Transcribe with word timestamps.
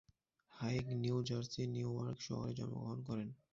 হাইগ 0.53 0.85
নিউ 1.01 1.17
জার্সির 1.27 1.67
নিউআর্ক 1.75 2.17
শহরে 2.27 2.51
জন্মগ্রহণ 2.59 2.99
করেন। 3.07 3.29